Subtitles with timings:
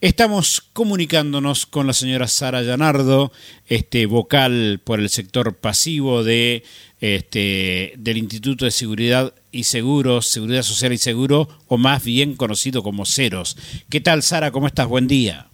[0.00, 3.32] Estamos comunicándonos con la señora Sara Llanardo,
[3.66, 6.64] este, vocal por el sector pasivo de,
[7.00, 12.82] este, del Instituto de Seguridad y Seguros, Seguridad Social y Seguro, o más bien conocido
[12.82, 13.58] como CEROS.
[13.90, 14.50] ¿Qué tal, Sara?
[14.52, 14.88] ¿Cómo estás?
[14.88, 15.48] Buen día.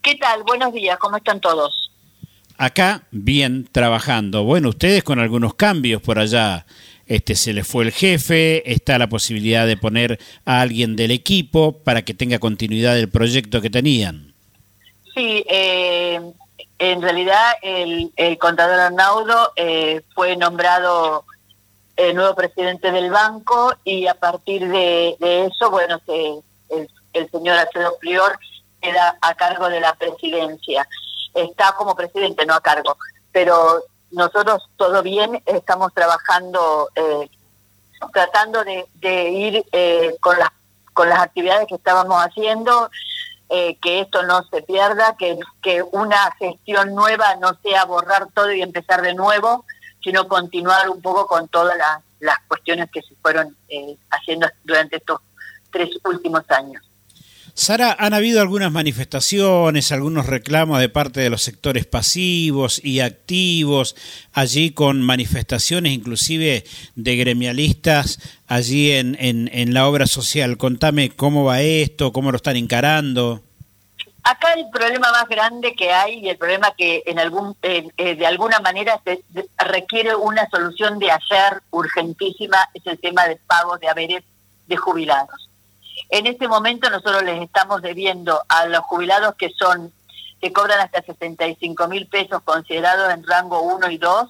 [0.00, 0.44] ¿Qué tal?
[0.44, 1.90] Buenos días, ¿cómo están todos?
[2.58, 4.44] Acá, bien, trabajando.
[4.44, 6.66] Bueno, ustedes con algunos cambios por allá
[7.14, 11.72] este, se le fue el jefe, está la posibilidad de poner a alguien del equipo
[11.84, 14.32] para que tenga continuidad del proyecto que tenían.
[15.14, 16.18] Sí, eh,
[16.78, 21.26] en realidad el, contador Arnaudo eh, fue nombrado
[21.96, 27.58] el eh, nuevo presidente del banco y a partir de, eso, bueno, el, el, señor
[27.58, 28.38] Alfredo Prior
[28.80, 30.88] queda a cargo de la presidencia.
[31.34, 32.96] Está como presidente, no a cargo,
[33.32, 37.30] pero nosotros todo bien, estamos trabajando, eh,
[38.12, 40.50] tratando de, ir eh, con, las,
[40.92, 42.90] con las actividades que estábamos haciendo,
[43.48, 48.52] eh, que esto no se pierda, que, que una gestión nueva no sea borrar todo
[48.52, 49.64] y empezar de nuevo,
[50.02, 53.56] sino continuar un poco con todas las, las cuestiones que se fueron
[54.10, 55.20] haciendo durante estos
[55.70, 56.82] tres últimos años.
[57.54, 63.94] Sara, han habido algunas manifestaciones, algunos reclamos de parte de los sectores pasivos y activos,
[64.32, 66.64] allí con manifestaciones inclusive
[66.94, 70.56] de gremialistas allí en, en, la obra social.
[70.56, 73.42] Contame cómo va esto, cómo lo están encarando.
[74.24, 78.26] Acá el problema más grande que hay y el problema que en algún eh, de
[78.26, 79.24] alguna manera se,
[79.58, 84.22] requiere una solución de ayer urgentísima es el tema del pago de haberes
[84.68, 85.50] de jubilados.
[86.12, 89.90] En este momento nosotros les estamos debiendo a los jubilados que son
[90.42, 94.28] que cobran hasta 65 mil pesos considerados en rango 1 y 2,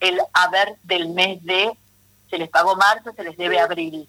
[0.00, 1.70] el haber del mes de,
[2.30, 4.08] se les pagó marzo, se les debe abril.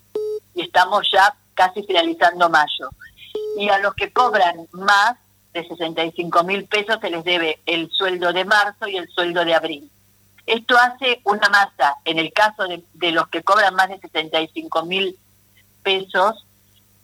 [0.56, 2.90] Y estamos ya casi finalizando mayo.
[3.58, 5.18] Y a los que cobran más
[5.52, 9.56] de 65 mil pesos se les debe el sueldo de marzo y el sueldo de
[9.56, 9.92] abril.
[10.46, 14.86] Esto hace una masa, en el caso de, de los que cobran más de 65
[14.86, 15.20] mil
[15.84, 16.46] pesos,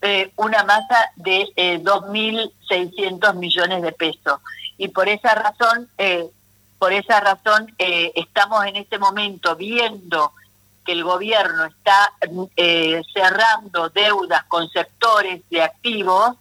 [0.02, 4.40] eh, una masa de eh, 2.600 millones de pesos.
[4.78, 6.30] Y por esa razón, eh,
[6.78, 10.34] por esa razón eh, estamos en este momento viendo
[10.86, 12.14] que el gobierno está
[13.12, 16.36] cerrando deudas con sectores de activos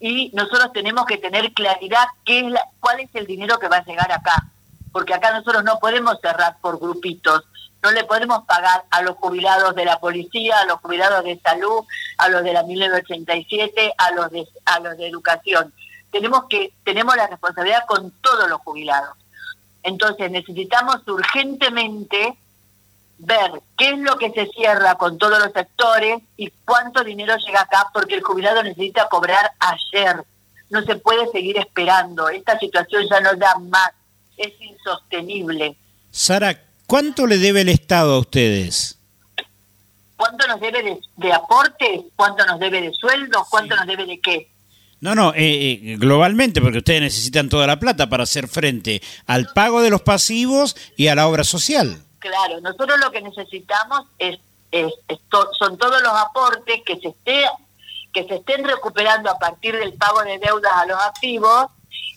[0.00, 3.76] y nosotros tenemos que tener claridad qué es la, cuál es el dinero que va
[3.76, 4.48] a llegar acá,
[4.90, 7.44] porque acá nosotros no podemos cerrar por grupitos,
[7.82, 11.84] no le podemos pagar a los jubilados de la policía, a los jubilados de salud,
[12.18, 15.74] a los de la 1987, a los de, a los de educación.
[16.12, 19.16] Tenemos que tenemos la responsabilidad con todos los jubilados.
[19.82, 22.36] Entonces necesitamos urgentemente
[23.18, 27.62] ver qué es lo que se cierra con todos los sectores y cuánto dinero llega
[27.62, 30.24] acá, porque el jubilado necesita cobrar ayer.
[30.70, 32.28] No se puede seguir esperando.
[32.28, 33.90] Esta situación ya no da más.
[34.36, 35.76] Es insostenible.
[36.10, 36.58] Sara,
[36.92, 38.98] ¿Cuánto le debe el Estado a ustedes?
[40.14, 42.02] ¿Cuánto nos debe de, de aportes?
[42.14, 43.48] ¿Cuánto nos debe de sueldos?
[43.48, 44.50] ¿Cuánto nos debe de qué?
[45.00, 49.46] No, no, eh, eh, globalmente, porque ustedes necesitan toda la plata para hacer frente al
[49.54, 51.96] pago de los pasivos y a la obra social.
[52.18, 54.38] Claro, nosotros lo que necesitamos es,
[55.58, 57.46] son todos los aportes que se esté
[58.12, 61.68] que se estén recuperando a partir del pago de deudas a los activos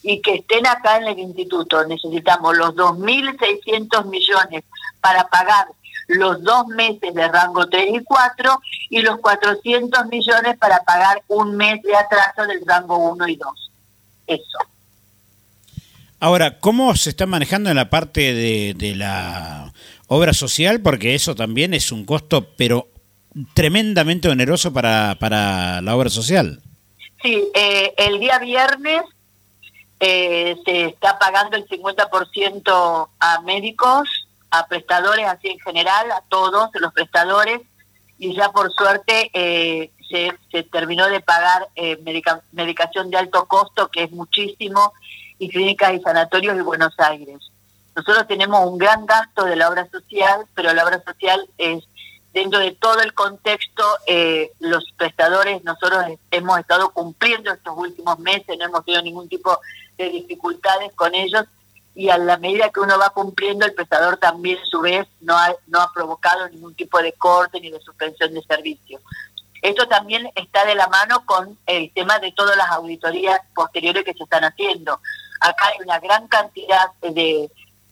[0.04, 1.86] y que estén acá en el instituto.
[1.86, 4.64] Necesitamos los 2.600 millones
[5.02, 5.68] para pagar
[6.08, 11.56] los dos meses de rango 3 y 4 y los 400 millones para pagar un
[11.58, 13.72] mes de atraso del rango 1 y 2.
[14.28, 14.58] Eso.
[16.20, 19.74] Ahora, ¿cómo se está manejando en la parte de, la
[20.08, 20.82] obra social?
[20.82, 22.90] Porque eso también es un costo, pero
[23.54, 26.62] tremendamente oneroso para, para la obra social.
[27.22, 29.02] Sí, eh, el día viernes
[30.00, 36.70] eh, se está pagando el 50% a médicos, a prestadores así en general, a todos
[36.76, 37.62] los prestadores,
[38.18, 42.00] y ya por suerte eh, se, terminó de pagar eh,
[42.52, 44.94] medicación de alto costo, que es muchísimo,
[45.38, 47.40] y clínicas y sanatorios de Buenos Aires.
[47.96, 51.84] Nosotros tenemos un gran gasto de la obra social, pero la obra social es
[52.36, 58.58] dentro de todo el contexto, eh, los prestadores, nosotros hemos estado cumpliendo estos últimos meses,
[58.60, 59.58] no hemos tenido ningún tipo
[59.98, 61.46] de dificultades con ellos
[61.96, 65.34] y a la medida que uno va cumpliendo, el prestador también a su vez no
[65.38, 69.00] ha, no ha provocado ningún tipo de corte ni de suspensión de servicio.
[69.62, 74.14] Esto también está de la mano con el tema de todas las auditorías posteriores que
[74.14, 75.00] se están haciendo.
[75.40, 77.50] Acá hay una gran cantidad de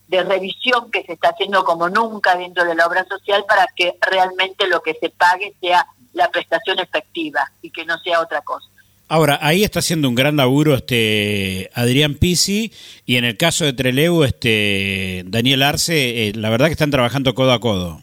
[0.08, 3.96] de revisión que se está haciendo como nunca dentro de la obra social para que
[4.02, 8.68] realmente lo que se pague sea la prestación efectiva y que no sea otra cosa.
[9.08, 12.72] Ahora, ahí está haciendo un gran laburo este Adrián Pisi
[13.06, 17.36] y en el caso de Treleu, este Daniel Arce, eh, la verdad que están trabajando
[17.36, 18.02] codo a codo.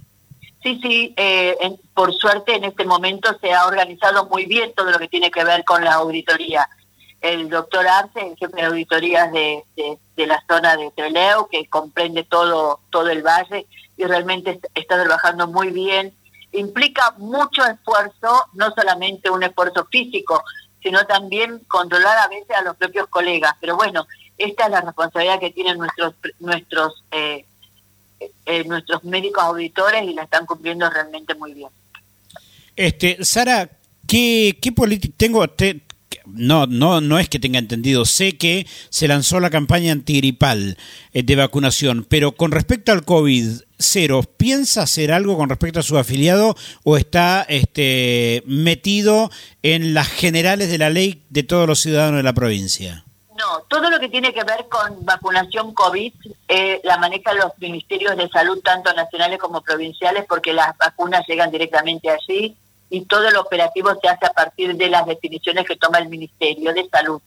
[0.62, 1.56] Sí, sí, eh,
[1.94, 5.42] por suerte en este momento se ha organizado muy bien todo lo que tiene que
[5.42, 6.68] ver con la auditoría.
[7.20, 12.24] El doctor Arce, el jefe de auditorías de, de, la zona de Treleu, que comprende
[12.24, 16.14] todo, todo el valle y realmente está trabajando muy bien.
[16.52, 20.42] Implica mucho esfuerzo, no solamente un esfuerzo físico,
[20.82, 23.54] sino también controlar a veces a los propios colegas.
[23.60, 24.06] Pero bueno,
[24.38, 27.44] esta es la responsabilidad que tienen nuestros nuestros eh,
[28.46, 31.70] eh, nuestros médicos auditores y la están cumpliendo realmente muy bien.
[32.76, 33.68] Este, Sara,
[34.06, 35.46] ¿qué, qué política tengo?
[36.26, 38.04] No, no, no es que tenga entendido.
[38.04, 40.76] Sé que se lanzó la campaña antigripal
[41.12, 45.82] eh, de vacunación, pero con respecto al COVID cero, ¿piensa hacer algo con respecto a
[45.82, 46.54] su afiliado
[46.84, 49.30] o está este, metido
[49.62, 53.04] en las generales de la ley de todos los ciudadanos de la provincia?
[53.36, 56.12] No, todo lo que tiene que ver con vacunación COVID
[56.48, 61.50] eh, la manejan los ministerios de salud, tanto nacionales como provinciales, porque las vacunas llegan
[61.50, 62.54] directamente allí
[62.90, 66.74] y todo el operativo se hace a partir de las definiciones que toma el Ministerio
[66.74, 67.22] de Salud.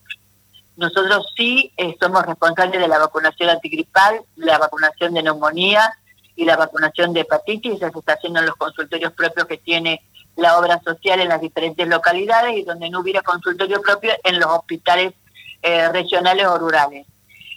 [0.75, 5.93] Nosotros sí eh, somos responsables de la vacunación antigripal, la vacunación de neumonía
[6.35, 10.01] y la vacunación de hepatitis, eso se está haciendo en los consultorios propios que tiene
[10.35, 14.49] la obra social en las diferentes localidades y donde no hubiera consultorio propio en los
[14.49, 15.13] hospitales
[15.61, 17.05] eh, regionales o rurales.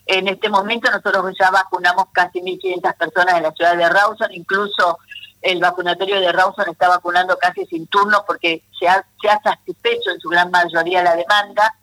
[0.04, 4.98] En este momento nosotros ya vacunamos casi 1.500 personas en la ciudad de Rawson, incluso
[5.46, 10.10] el vacunatorio de Rawson está vacunando casi sin turno porque se ha, se ha satisfecho
[10.10, 11.76] en su gran mayoría la demanda.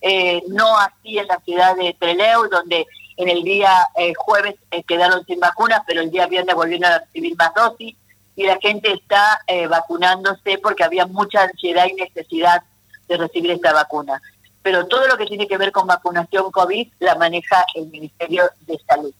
[0.00, 2.86] Eh, no así en la ciudad de Treleu, donde
[3.16, 7.00] en el día eh, jueves eh, quedaron sin vacunas, pero el día viernes volvieron a
[7.00, 7.96] recibir más dosis
[8.36, 12.62] y la gente está vacunándose porque había mucha ansiedad y necesidad
[13.08, 14.22] de recibir esta vacuna.
[14.62, 18.80] Pero todo lo que tiene que ver con vacunación COVID la maneja el Ministerio de
[18.88, 19.12] Salud.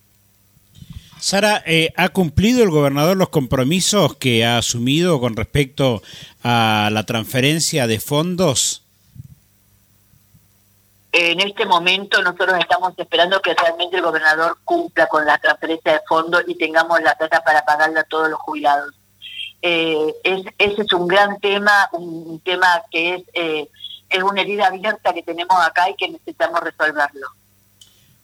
[1.21, 6.03] Sara, eh, ¿ha cumplido el gobernador los compromisos que ha asumido con respecto
[6.43, 8.83] a la transferencia de fondos?
[11.13, 16.01] En este momento nosotros estamos esperando que realmente el gobernador cumpla con la transferencia de
[16.09, 18.95] fondos y tengamos la plata para pagarle a todos los jubilados.
[19.61, 23.69] Eh, ese es un gran tema, un, tema que es, eh,
[24.09, 27.27] es una herida abierta que tenemos acá y que necesitamos resolverlo.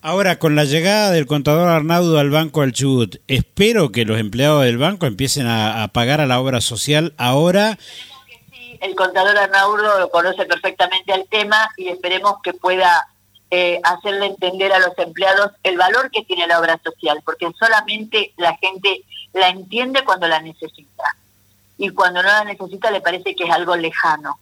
[0.07, 4.63] Ahora, con la llegada del contador Arnaudo al Banco del Chubut, espero que los empleados
[4.63, 7.77] del banco empiecen a, pagar a la obra social ahora.
[8.81, 13.09] el contador Arnaudo conoce perfectamente el tema y esperemos que pueda
[13.51, 18.33] eh, hacerle entender a los empleados el valor que tiene la obra social, porque solamente
[18.37, 19.03] la gente
[19.33, 21.17] la entiende cuando la necesita
[21.79, 24.39] y cuando no la necesita le parece que es algo lejano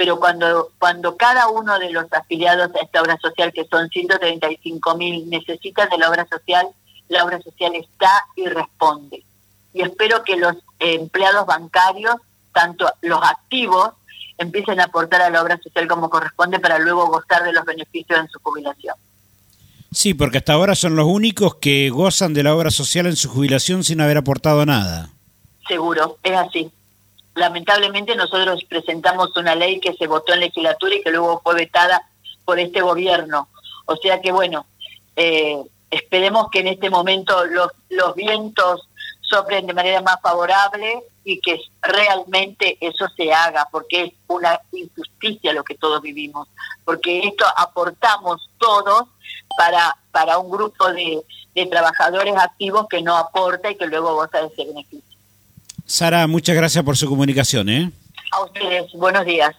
[0.00, 4.96] pero cuando, cuando cada uno de los afiliados a esta obra social, que son 135
[4.96, 6.66] mil, necesitan de la obra social,
[7.10, 9.22] la obra social está y responde.
[9.74, 12.14] Y espero que los empleados bancarios,
[12.54, 13.90] tanto los activos,
[14.38, 18.20] empiecen a aportar a la obra social como corresponde para luego gozar de los beneficios
[18.20, 18.94] en su jubilación.
[19.92, 23.28] Sí, porque hasta ahora son los únicos que gozan de la obra social en su
[23.28, 25.10] jubilación sin haber aportado nada.
[25.68, 26.72] Seguro, es así
[27.34, 32.06] lamentablemente nosotros presentamos una ley que se votó en legislatura y que luego fue vetada
[32.44, 33.48] por este gobierno.
[33.86, 34.66] O sea que bueno,
[35.16, 38.88] eh, esperemos que en este momento los, vientos
[39.22, 45.52] soplen de manera más favorable y que realmente eso se haga, porque es una injusticia
[45.52, 46.48] lo que todos vivimos,
[46.84, 49.04] porque esto aportamos todos
[49.56, 51.22] para, para un grupo de,
[51.54, 55.09] de trabajadores activos que no aporta y que luego goza de ese beneficio.
[55.90, 57.68] Sara, muchas gracias por su comunicación.
[57.68, 57.90] ¿eh?
[58.30, 59.56] A ustedes, buenos días.